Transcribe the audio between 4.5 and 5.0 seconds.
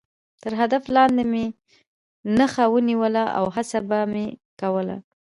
کوله.